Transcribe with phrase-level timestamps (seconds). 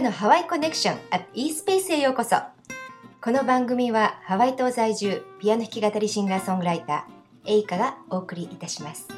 [0.00, 2.36] のハワイコネクション at e スペースへようこそ。
[3.20, 9.08] この番組はハワイ島在住ピアノ弾き語りシンガーソングライターエイカがお送りいたします。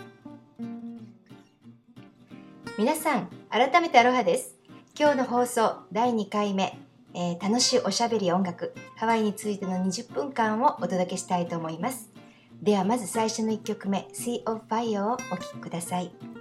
[2.77, 4.57] 皆さん改めてアロハです。
[4.99, 6.77] 今日の放送第2回目、
[7.15, 12.11] えー、楽しいおしゃべり音楽ハワイについての20分間をお届けしたいと思います。
[12.61, 16.32] ではまず最初の1曲目 Sea of Fire をお聴きください。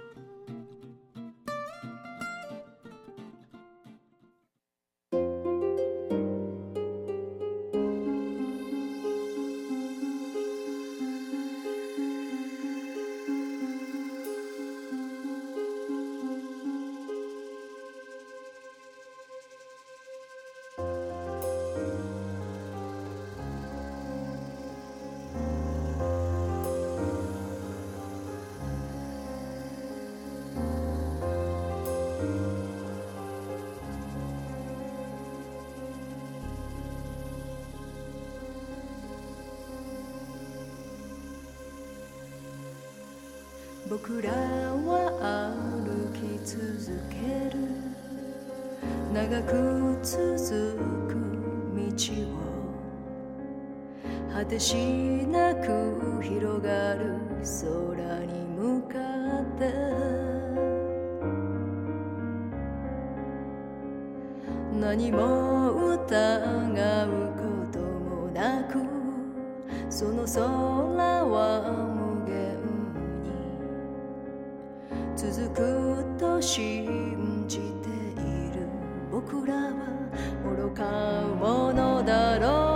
[43.92, 45.52] 僕らは
[45.84, 46.56] 歩き続
[47.10, 47.60] ける。
[49.12, 51.12] 長く続く
[51.76, 51.92] 道
[52.24, 52.40] を
[54.32, 54.74] 果てし
[55.26, 58.96] なく広がる空に向か
[59.42, 59.68] って。
[64.80, 68.78] 何も疑うこともなく
[69.90, 70.40] その空
[71.26, 72.01] は
[75.22, 78.66] 続くと信じている
[79.08, 79.70] 僕らは
[80.42, 80.82] 愚か
[81.38, 82.71] 者だろう。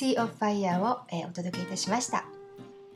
[0.00, 2.24] Sea of Fire を、え、お届けいたしました。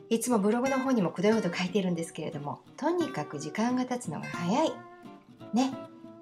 [0.09, 4.73] いつもブログの方にもくどいほど書いてるんですけれども、とにかく時間が経つのが早い。
[5.53, 5.71] ね、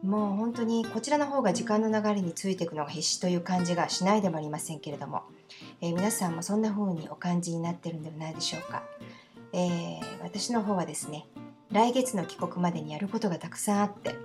[0.04, 5.24] もう本当にこちらの方が時間の流れについていくのが必死という感じがしないでもありませんけれども、
[5.80, 8.84] えー、皆さんもそんな風にお感じになってるんではないでしょうか。
[9.54, 11.28] えー、私の方はですね、
[11.72, 14.16] 来月の帰国までにやることがたくさんあって、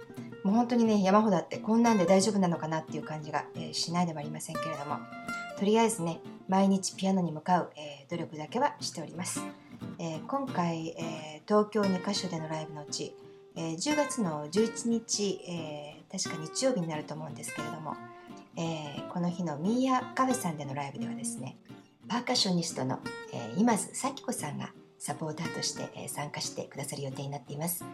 [0.42, 4.96] もう本当にね、山ほどあってこんなんで大丈夫なのかなっていう感じが、えー、しないでもありませんけれども、
[5.56, 9.42] とりあえずね毎日ピアノに向かう、えー、努力だけはしております、
[9.98, 13.14] えー、今回、えー、東京2カ所でのライブのうち、
[13.54, 17.96] え10月の11日、え確か日曜日になると思うんですけれども、
[18.56, 21.56] えこの日のミーヤカフェさんでのライブではですね
[22.08, 23.00] パーカッショニストの、
[23.32, 27.84] え今津咲子さんがサポーターとして、え参加してくださる予定になっています。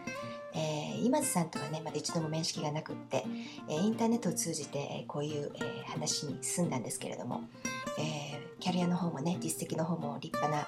[0.53, 3.25] えー、今津さんとはね、まだ一度も面識がなくって、
[3.67, 7.43] えインターネットを通じて、えこういう、え話に進んだんですけれども、
[7.99, 8.24] え
[8.65, 10.67] キャリアの方もね、実績の方も立派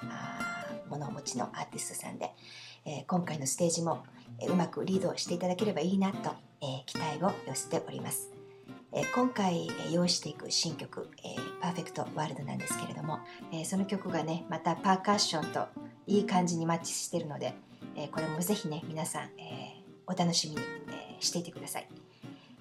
[0.88, 2.30] ものを持ちのアーティストさんで、
[2.84, 4.04] え今回のステージも、
[4.38, 6.30] えうまくリードしていただければいいなと、
[6.62, 8.30] え期待を寄せております。
[8.92, 13.18] え今回、え用意していく新曲、えパーフェクトワールドなんですけれども、
[13.50, 15.66] えその曲がねまたパーカッションと
[16.06, 17.56] いい感じにマッチしてるので、
[17.96, 21.88] えこれもぜひね皆さん、えお楽しみに、えしていてください。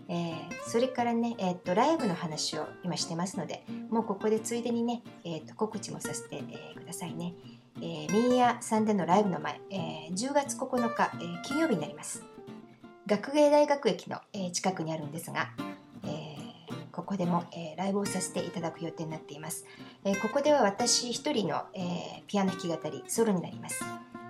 [0.09, 7.33] えー、それからね、えーと、ライブの話を今してますのでもうここでついでにね、えーと、告知もさせて、えー、くださいね、
[7.77, 12.24] えー、ミーヤさんでのライブの前、えー、10月9日、えー、金曜日になります
[13.06, 15.50] 学芸大学駅の、えー、近くにあるんですが、
[16.98, 19.65] ここでも、えー、ライブをさせていただく予定になっています。
[20.04, 23.83] えー、ここでは私一人の、えー、ピアノ弾き語りソロになります。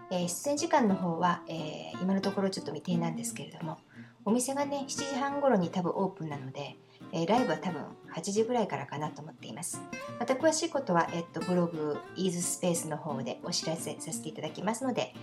[0.09, 3.77] え出演時間の方は、え今のところちょっと未定なんですけれども、
[4.25, 6.77] お店がね、7時半頃に多分オープンなので、
[7.11, 7.81] えライブは多分
[8.15, 9.81] 8時ぐらいからかなと思っています。
[10.19, 15.13] また詳しいことは、えっと、ブログ、イーズスペースの方でお知らせさせていただきますので、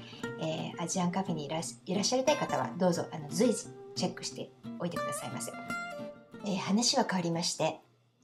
[0.40, 5.52] えアジアンカフェにいらっしゃりたい方は、どうぞあの随時チェックしておいてくださいませ。
[6.46, 7.80] え、話は変わりまして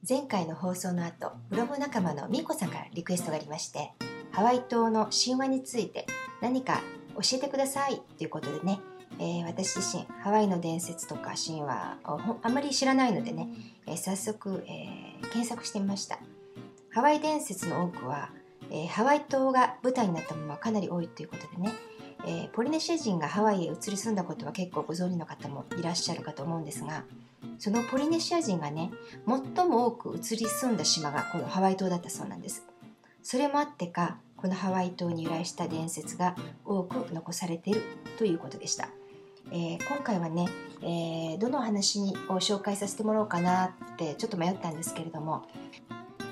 [0.07, 3.93] 前回の放送の後ブログ仲間のみーこさんからリクエストがありまして
[4.33, 6.07] ハワイ島の神話について
[6.41, 6.83] 何か
[7.15, 8.81] 教えてくださいということでね、
[9.19, 13.49] えー、私自身ハワイの伝説とか神話をあまり知らないのでね、
[13.87, 16.19] えー、早速、えー、検索してみました。
[16.93, 18.31] ハワイ伝説の多くは、
[18.73, 21.73] えハワイ島が舞台になったものはかなり多いということでね、
[22.27, 27.05] えー、ポリネシア人がハワイへ移り住んだことは結構ご存知の方もいらっしゃるかと思うんですが
[27.59, 28.91] そのポリネシア人がね
[29.27, 32.67] 最も多く移り住んだ島がこのハワイ島だったそうなんです。
[33.23, 36.35] それもあってかこのハワイ島に由来した伝説が
[36.65, 37.83] 多く残されている
[38.19, 38.89] ということでした、
[39.53, 40.49] えー、今回はね、
[40.83, 45.47] えー、どの話を紹介させてもらおうかなってちょっと迷ったんですけれども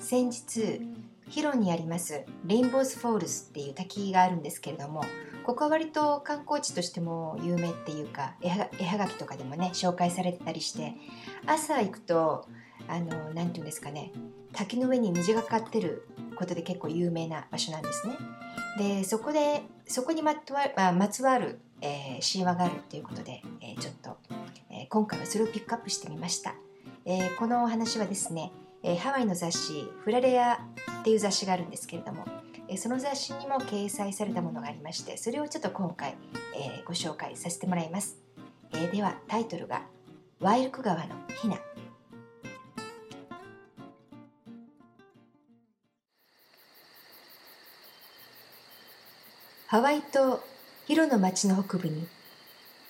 [0.01, 0.81] 先日
[1.29, 5.05] ヒロにありますレインボーズフォールズっていう滝があるんですけれども
[5.45, 8.69] ここは割と観光地としても有名っていうか絵は
[8.99, 10.95] がきとかでもね紹介されてたりして
[11.47, 12.47] 朝行くと
[12.87, 14.13] あの何て言うんですかね
[14.53, 16.07] 滝の上に虹がかかってる
[16.39, 18.17] ことで結構有名な場所なんですね。
[18.79, 24.17] でそこでそこにまつわまつわる、えー、神話があるということで、えー、ちょっと、
[24.71, 26.55] えー、今回はそれをピックアップしてみました。
[27.05, 28.53] えこのお話はですね、
[28.83, 30.61] えハワイの雑誌「フラレア」
[31.01, 32.27] っていう雑誌があるんですけれども
[32.69, 36.17] えその雑誌にも掲載されたものがありましてそれをちょっと今回、
[36.55, 38.19] えー、ご紹介させてもらいます、
[38.75, 39.87] え、ではタイトルが
[40.39, 41.57] 「ワイルク川のヒナ」
[49.71, 50.43] ハワイ島
[50.87, 52.07] ヒロの町の北部に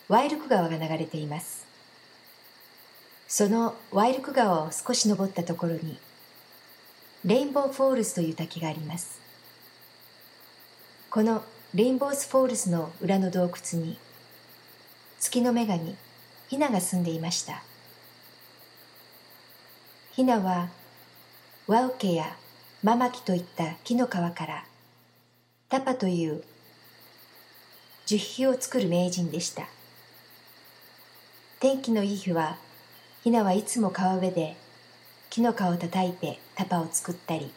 [0.06, 1.66] ワイルク川が流れています。
[3.26, 5.98] そのワイルク川を少し登ったところに
[7.24, 9.18] レインボーフォールズという滝があります。
[11.10, 11.42] この
[11.74, 13.98] レインボースフォールズの裏の洞窟に
[15.18, 15.96] 月の女神
[16.46, 17.64] ヒナが住んでいました。
[20.12, 20.68] ヒナは
[21.66, 22.36] ワウケや
[22.84, 24.64] ママキといった木の皮から
[25.68, 26.44] タパという
[28.08, 29.64] 樹皮を作る名人でした。
[31.60, 32.56] 天気のいい日は
[33.22, 34.56] ヒナはいつも川辺で
[35.28, 37.50] 木の皮を叩いてタパを作ったり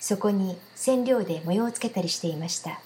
[0.00, 2.80] そこに染料で模様をつけたりしていました。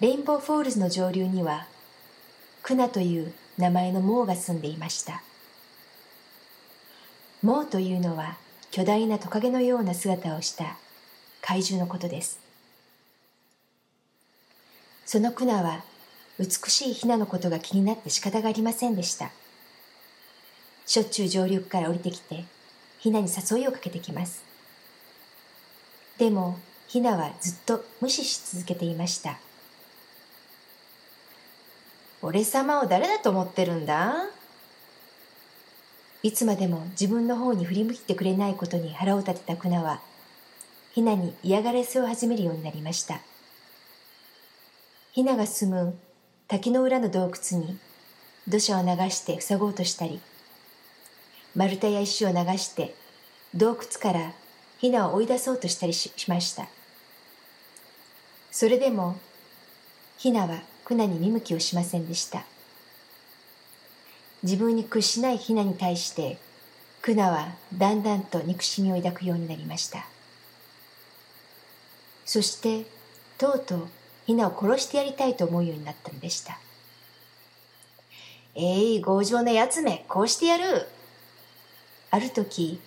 [0.00, 1.68] レインボーフォールズの上流には
[2.64, 5.22] クナという名前のモウが住んでいました。
[7.44, 8.36] モウというのは
[8.72, 10.76] 巨大なトカゲのような姿をした
[11.40, 12.47] 怪獣のことです。
[15.10, 15.84] そのクナは
[16.38, 19.30] 美しいヒナのことが気になって仕方がありませんでした
[20.84, 22.44] しょっちゅう上流から降りてきて
[22.98, 24.42] ひなに誘いをかけてきます。
[26.18, 26.58] でも、
[26.88, 29.38] ひなはずっと無視し続けていました。
[32.20, 34.26] 俺様を誰だと思ってるんだ？
[36.22, 40.02] いつまでも自分の方に振り向いてくれないことに腹を立てたクナは、
[40.92, 43.20] ヒナに嫌がらせを始めるようになりました。
[45.12, 45.98] ヒナが住む
[46.46, 47.78] 滝の裏の洞窟に
[48.46, 50.20] 土砂を流して塞ごうとしたり、
[51.56, 52.94] 丸太や石を流して
[53.54, 54.32] 洞窟から
[54.78, 56.66] ヒナを追い出そうとしたりしました。
[58.50, 59.16] それでも
[60.18, 62.44] ヒナはクナに見向きをしませんでした。
[64.42, 66.38] 自分に屈しないヒナに対して
[67.02, 70.06] クナはだんだんと憎しみを抱くようになりました。
[72.24, 72.84] そして
[73.36, 73.88] とうとう
[74.28, 76.60] ヒナを殺してやりたいと思うようになったのでした
[78.54, 80.86] えい強情なやつめこうしてやる
[82.10, 82.80] ある時、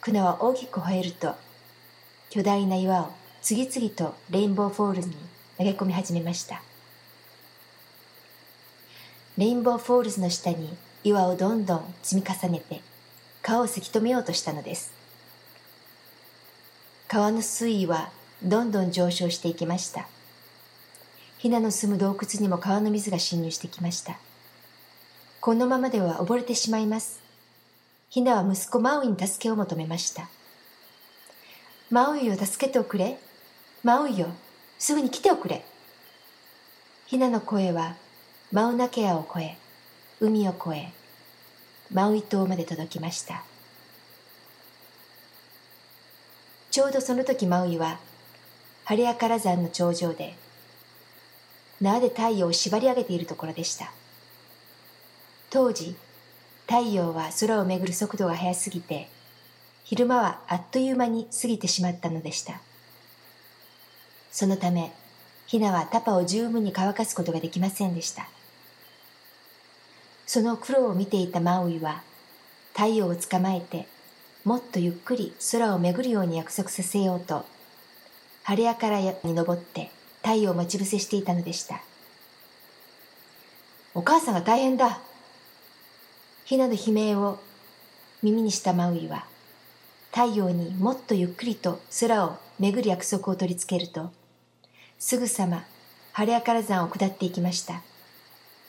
[0.00, 1.34] クナは大きく吠えると、
[2.28, 3.10] 巨大な岩を
[3.40, 5.14] 次々とレインボーフォールに
[5.58, 6.60] 投げ込み始めました。
[9.38, 12.80] レインボーフォールズの下に岩をどんどん積み重ねて
[13.42, 14.92] 川をせき止めようとしたのです。
[17.06, 18.10] 川の水位は
[18.42, 20.08] どんどん上昇していきました。
[21.44, 24.16] ヒナの住む洞窟にも川の水が侵入してきました。
[25.42, 27.20] このままでは溺れてしまいます。
[28.08, 30.30] ヒナは息子マウイに助けを求めました。
[31.90, 33.18] マウイを助けておくれ。
[33.82, 34.28] マウイよ、
[34.78, 35.66] すぐに来ておくれ。
[37.08, 37.96] ヒナの声は
[38.50, 39.58] マウナケアを越え、
[40.20, 40.92] 海を越え、
[41.92, 43.44] マウイ島まで届きました。
[46.70, 47.98] ちょうどその時マウイは、
[48.86, 50.42] ハレアカラ山の頂上で、
[51.84, 53.92] 縄で太陽を縛り上げているところでした。
[55.50, 55.94] 当時、
[56.66, 59.10] 太陽は空をめぐる速度が速すぎて、
[59.84, 62.62] 昼間はあっという間に過ぎてしまったのでした。
[64.32, 64.92] そのため、
[65.46, 68.28] ヒナはタパを十分に乾かすことができませんでした。
[70.26, 72.02] その苦労を見ていたマウイは、
[72.72, 73.86] 太陽を捕まえて、
[74.42, 77.44] もっとゆっくり空をめぐるように約束させようと、
[78.42, 79.90] 晴れやからに登って
[80.24, 81.82] 太陽を待ち伏せしていたのでした。
[83.92, 84.98] お母さんが大変だ。
[86.46, 87.38] ヒナの悲鳴を
[88.22, 89.26] 耳にしたマウイは、
[90.10, 94.12] 太陽にもっとゆっくりと空を巡る約束を取り付けると、
[94.98, 95.64] すぐさま
[96.12, 97.82] ハレアカラ山を下っていきました。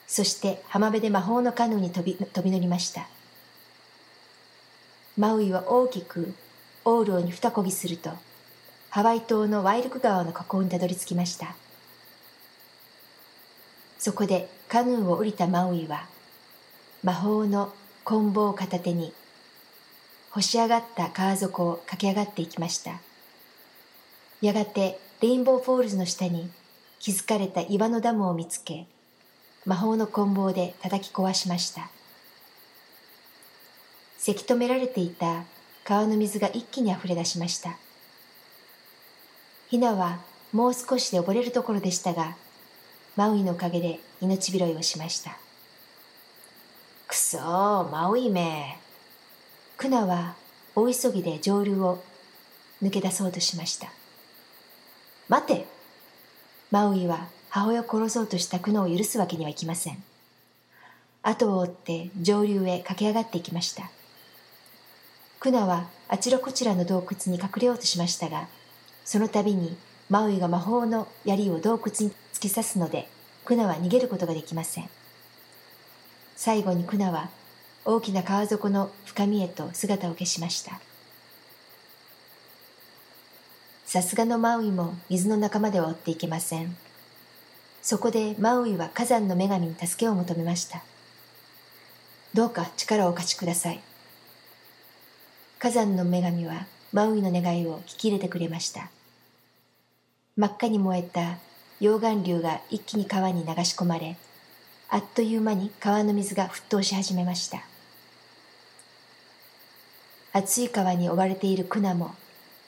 [0.06, 3.08] そして浜辺で魔法のカヌーに飛び飛び乗りました。
[5.16, 6.34] マウイは大きく
[6.84, 8.10] オールをに二こぎすると
[8.96, 11.54] ハワイ島のワイルク川の河口にたどり着きました。
[13.98, 16.06] そこでカヌーを降りたマウイは
[17.02, 17.74] 魔法の
[18.04, 19.12] 棍棒を片手に
[20.30, 22.92] 干し上がった川底を駆け上がっていきました。
[24.40, 26.48] やがてレインボーフォールズの下に
[26.98, 28.86] 築かれた岩のダムを見つけ
[29.66, 31.90] 魔法の棍棒で叩き壊しました。
[34.16, 35.44] せき止められていた
[35.84, 37.76] 川の水が一気に溢れ出しました。
[39.76, 40.20] ヒナは
[40.54, 42.34] もう少しで溺れるところでしたが
[43.14, 45.36] マウイのおかげで命拾いをしました。
[47.06, 48.78] くそーマウイめ。
[49.76, 50.34] クナは
[50.74, 52.02] 大急ぎで上流を
[52.82, 53.88] 抜け出そうとしました。
[55.28, 55.66] 待て。
[56.70, 60.02] マウイは母親を殺そうとしたクナを許すわけにはいきません。
[61.22, 63.90] 後を追って上流へ駆け上がっていきました。
[65.38, 68.48] クナはあちらこちらの洞窟に隠れようとしましたが
[69.06, 69.76] その度に
[70.10, 73.08] マウイが魔法の槍を洞窟に突き刺すので
[73.44, 74.90] クナは逃げることができません。
[76.34, 77.30] 最後にクナは
[77.84, 80.80] 大きな川底の深みへと姿を消しました。
[83.84, 86.76] さすがのマウイも水の仲間では追っていけません。
[87.82, 90.82] そこでマウイは火山の女神に助けを求めました。
[92.34, 93.80] どうか力をお貸しください。
[95.60, 98.90] 火山の女神はマウイの願いを聞き入れてくれました。
[100.36, 101.38] 真っ赤に燃えた
[101.80, 104.18] 溶岩流が一気に川に流し込まれ
[104.90, 107.62] あっという間に川の水が沸騰し始めました。
[110.34, 112.14] 熱い川に追われているクナも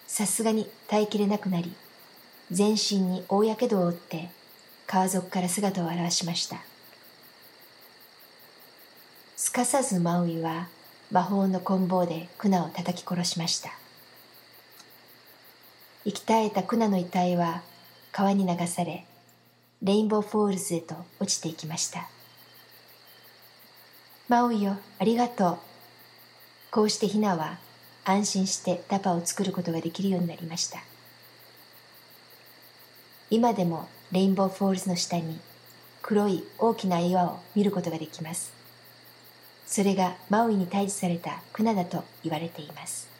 [0.07, 1.71] さすがに耐えきれなくなり
[2.51, 4.31] 全身に大やけどを負って
[4.87, 6.57] 川底から姿を現しました。
[9.37, 10.69] すかさずマウイは
[11.11, 13.73] 魔法の棍棒でクナを叩き殺しました。
[16.05, 17.63] 生き絶えたクナの遺体は
[18.13, 19.05] 川に流され
[19.83, 22.09] レインボーフォールズへと落ちていきました。
[24.29, 25.59] マウイよありがとう。
[26.71, 27.59] こうしてヒナは
[28.05, 30.81] 安心してタパを作ることができるようになりました。
[33.31, 35.39] 今でもレインボーフォールズの下に
[36.03, 38.53] 黒い大きな岩を見ることができます。
[39.67, 43.18] それがマウイに退治されたクナだと言われています。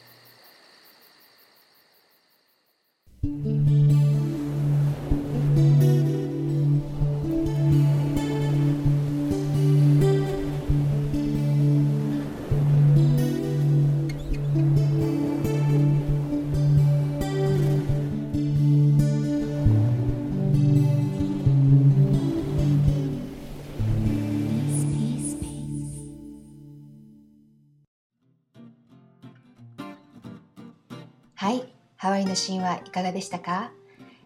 [31.39, 31.63] はい。
[31.95, 33.71] ハワイの神話いかがでしたか、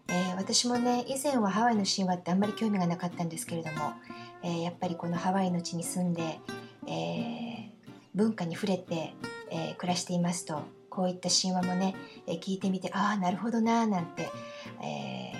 [0.08, 3.92] えー、私もね以前はハワイの神話ってあんまり興味がなかったんですけれども、
[4.42, 6.40] えー、やっぱりこのハワイの地に住んで、
[6.88, 7.70] えー、
[8.16, 9.14] 文化に触れて、
[9.48, 11.94] え暮らしていますとこういった神話もね、
[12.26, 14.28] え聞いてみてああなるほどなーなんて、
[14.82, 15.32] え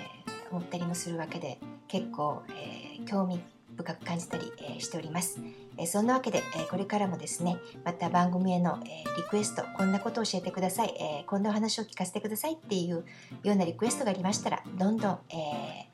[0.51, 3.41] 思ったりもするわけで結構、え興味
[3.75, 5.39] 深く感じたり、えしております。
[5.77, 13.05] えそんなわけで、えこれからもですねまた番組への、えリクエストこんなことを教えてください、えこんなお話を聞かせてくださいっていう
[13.43, 15.89] ようなリクエストがありましたらどんどん、え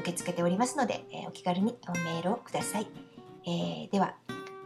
[0.00, 2.86] 受け付けておりますので、えお気軽にメールをください、
[3.46, 4.14] えでは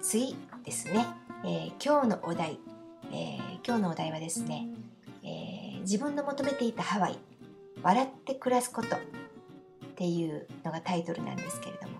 [0.00, 1.06] 次ですね、
[1.44, 2.58] え今日のお題、
[3.12, 4.68] え今日のお題はですね、
[5.24, 7.18] え自分の求めていたハワイ
[7.82, 8.98] 笑って暮らすことっ
[9.96, 11.91] ていうのがタイトルなんですけれども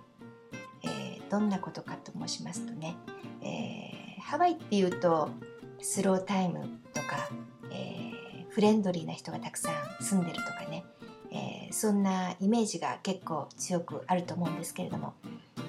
[1.33, 2.95] どんなことかと申しますとね、
[3.41, 5.31] えー、ハワイっていうと
[5.81, 6.61] スロータイム
[6.93, 7.31] とか、
[7.71, 10.85] えー、フレンドリーな人がたくさん住んでるとかね、
[11.31, 15.15] えー、そんなイメージが結構強くあると思うんですけれども、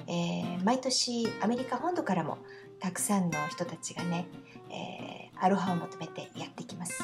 [0.06, 2.36] え毎年アメリカ本土からも
[2.78, 4.26] たくさんの人たちがね、
[4.70, 7.02] えアロハを求めてやってきます。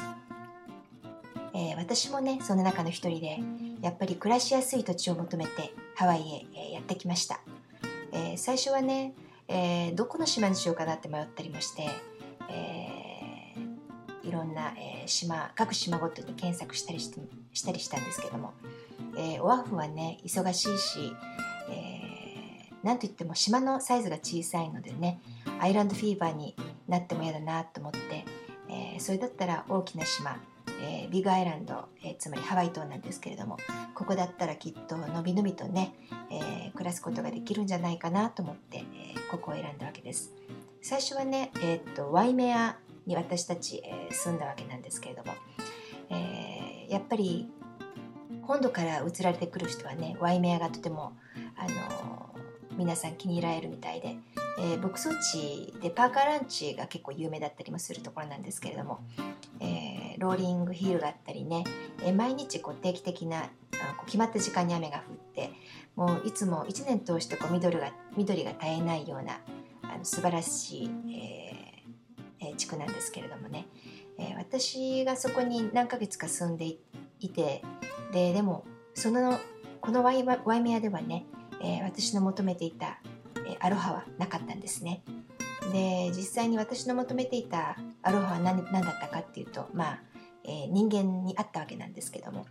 [1.53, 3.39] えー、私もねその中の一人で
[3.81, 7.41] やっぱり暮らしやすい土地を求めてハワイへ、えー、やってきました
[8.11, 9.13] えー、最初はね、
[9.47, 11.87] えー、どこの島にしようかなって迷ったりもして、
[12.49, 17.19] えー、いろんな、え島各島ごとに検索したりして
[17.53, 18.53] したりしたんですけども、
[19.17, 21.13] えオアフはね忙しいし、
[21.69, 25.19] えー、なんといっても島のサイズが小さいのでね
[25.59, 26.55] アイランドフィーバーに
[26.87, 28.25] なっても嫌だなと思って、
[28.69, 30.37] えそれだったら大きな島、
[30.81, 33.57] えー、ビッグアイランド、えー、つまりハワイ島なんですけれども
[33.93, 35.93] ここだったらきっとのびのびとね、
[36.31, 38.83] えー、暮らすことができるんじゃないかなと思って、え
[39.29, 40.33] ここを選んだわけです。
[40.81, 45.33] 最初はね、えーと、ワイメアに私たち、え住んだわけなんですけれども、
[46.09, 47.49] えやっぱり
[48.43, 51.13] 本土から移られてくる人はねワイメアがとても
[51.55, 52.35] あの
[52.77, 54.17] 皆さん気に入られるみたいで、
[54.59, 58.99] えー、牧草地でパーカーランチが結構有名だったりもするところなんですけれども、
[59.59, 59.90] え、
[60.21, 61.63] ローリングヒールがあったりね、
[62.03, 63.47] え、毎日こう定期的なこ
[64.03, 65.51] う決まった時間に雨が降って
[65.95, 69.39] もういつも1年通してこう緑が緑が絶えないような
[69.81, 70.89] あの素晴らしい、
[72.39, 73.67] えー、地区なんですけれどもね、
[74.17, 76.65] え私がそこに何ヶ月か住んで
[77.19, 77.63] いて
[78.13, 79.39] ででもその
[79.81, 81.25] このワイワイメアではね
[81.63, 82.99] えー、私の求めていた、
[83.45, 85.03] えー、アロハはなかったんですね。
[85.71, 89.99] で実際に私の求めていたアロハは何何だったかっていうとまあ、
[90.43, 92.45] えー、人間にあったわけなんですけども、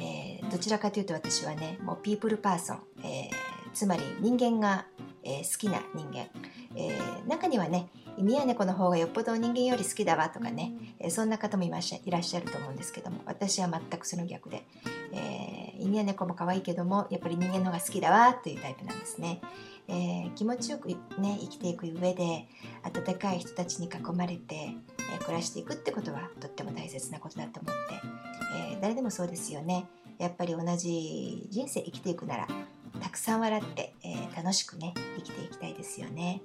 [0.00, 3.30] えどちらかというと私はねもうピープルパーソン、え
[3.74, 4.86] つまり人間が、
[5.22, 6.28] え好きな人間、
[6.74, 14.66] え中にはね犬や猫の方がよっぽど人間より好きだわとかね、えそんな方もいらっしゃると思うんですけども私は全くその逆で、
[15.12, 19.40] えー、犬や猫も可愛いけどもやっぱり人間の方が好きだわというタイプなんですね。
[19.88, 22.46] えー、気持ちよく、ね、生きていく上で
[22.82, 27.80] 温かい人たちに囲まれて、えー、暮らしていくってことはとっても大切なことだと思って、
[28.72, 29.86] えー、誰でもそうですよね。
[30.18, 32.48] やっぱり同じ人生生きていくなら
[33.00, 36.42] たくさん笑って、え楽しくね生きていきたいですよね。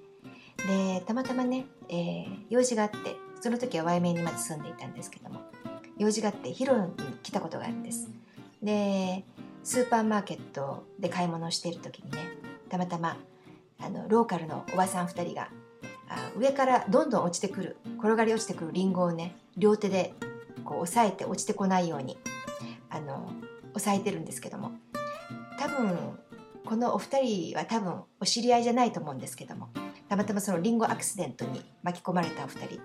[0.68, 2.98] でたまたまね、え用事があって
[3.42, 5.42] その時はワイメンにまず住んでいたんですけども
[5.98, 6.92] 用事があってヒロに
[7.24, 8.10] 来たことがあるんです。
[8.62, 9.26] で
[9.64, 12.18] スーパーマーケットで買い物をしている時にね
[12.70, 13.18] たまたま
[13.84, 15.50] あのローカルのおばさん2人が
[16.10, 20.14] あ上からどんどん落ちてくる転がり落ちてくるリンゴをね両手で
[20.64, 22.18] こう押さえて落ちてこないように
[22.90, 23.32] あの
[23.74, 24.72] 押さえてるんですけども。
[25.60, 26.20] 多分
[26.66, 29.70] このお二人は多分お知り合いじゃないと思うんですけども。
[30.10, 32.82] たまたまそのリンゴアクシデントに巻き込まれたお二人。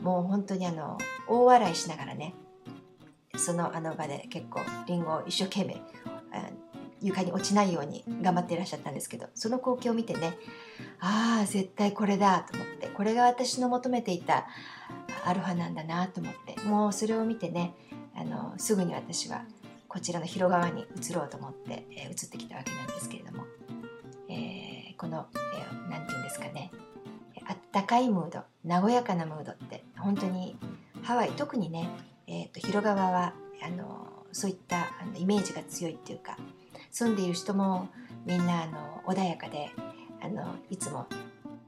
[0.00, 2.34] もう本当にあの大笑いしながらね
[3.36, 5.82] そのあの場で結構リンゴを一生懸命
[7.02, 10.36] 床に落ちないように頑張っていらっしゃったんですけどその光景を見てね
[11.00, 14.46] ああ絶対これだと思ってこれが私の求めていた
[15.24, 17.74] アロハなんだなと思ってもうそれを見てね
[18.16, 19.44] あのすぐに私は
[19.88, 23.44] こちらの広川に移ろうと思って、えー、移ってきたわけなんですけれども、
[24.28, 25.26] えー、この
[25.90, 26.70] 何、えー、て言うんですかね
[27.46, 30.56] あったかいムード和やかなムードって本当に
[31.02, 31.90] ハワイ特にね
[32.26, 36.38] えーと、広川はあのそういったあのイメージが強いっていうか
[36.92, 37.88] 住んでいる人も
[38.26, 39.70] みんなあの穏やかで
[40.22, 41.06] あのいつも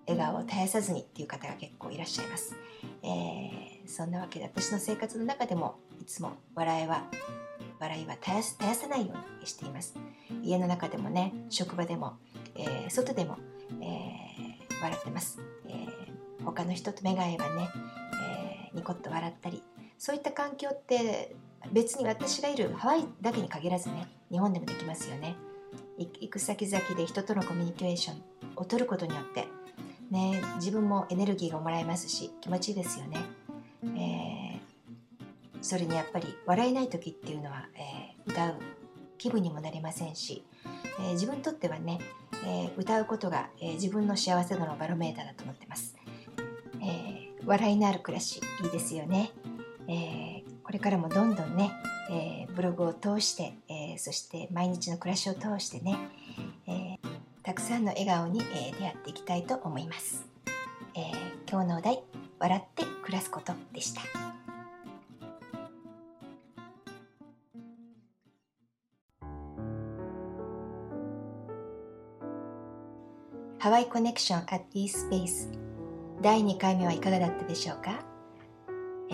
[0.06, 2.54] 笑顔を絶やさずにっていう方が結構いらっしゃいます、
[3.02, 7.04] えー、そんなわけで私の生活の中でもいつも笑いは
[7.80, 9.94] 笑いは絶や絶やさないようにしています。
[10.42, 12.14] 家の中でもね職場でも、
[12.54, 13.37] えー、外でも、
[13.80, 15.87] えー、笑ってます、え
[16.44, 17.68] 他の人と目が合えばね、
[18.72, 19.62] えニコッと笑ったり
[19.98, 21.34] そういった環境って
[21.72, 25.37] 別に私がいるハワイだけに限らずね日本でもできますよね。
[25.98, 28.22] 行く先々で人とのコミュニケーション
[28.57, 29.46] を取ることによって
[30.11, 33.18] ね自分もエネルギーがもらえますし気持ちいいですよね、
[33.96, 38.55] えー、それにやっぱり笑えない時っていうのは、えー、歌う
[39.18, 40.44] 気分にもなりませんし、
[40.98, 41.98] えー、自分にとってはね、
[42.44, 45.96] え歌うことが、え自分の幸せ度のバロメーターだと思ってます、
[46.83, 49.31] え笑いのある暮らしいいですよね。
[49.88, 50.34] えー、
[50.74, 51.72] れからもどんどんね、
[52.10, 55.96] えー、ブログを通して、えー、そして毎日の暮らしを通してね、
[56.66, 56.98] え
[57.42, 60.26] たくさんの笑顔に、え出会っていきたいと思います、
[60.94, 61.00] え
[61.50, 62.02] 今日のお題
[62.40, 64.02] 「笑って暮らすこと」でした。
[73.58, 75.48] ハワイコネクション at East Space
[76.20, 78.13] 第2回目はいかがだったでしょうか？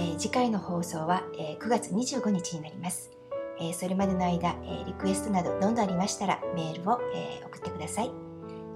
[0.00, 3.10] え、次回の放送は、え、9月25日になります。
[3.60, 8.10] え、それまでの間、えリクエストなどどんどんありましたらメールを、え送ってください。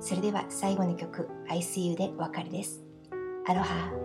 [0.01, 2.85] それでは最後の曲 I See You でお別れです。
[3.47, 4.04] アロハ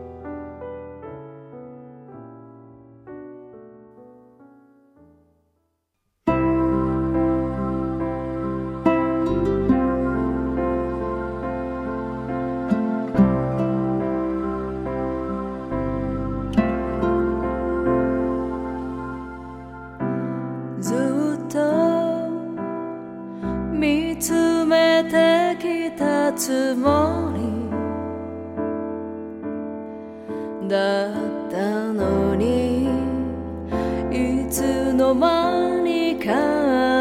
[35.14, 36.34] 間にか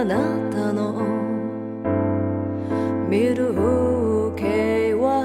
[0.00, 0.16] あな
[0.50, 1.06] たの。
[3.08, 5.24] 見る風景は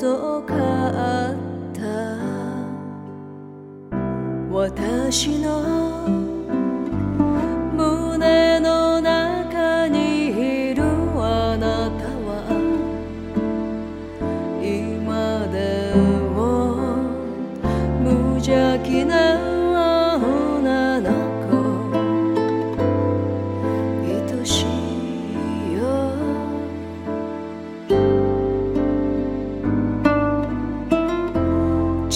[0.00, 1.36] どうかあっ
[1.72, 1.78] た。
[4.50, 5.67] 私の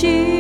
[0.02, 0.31] ti.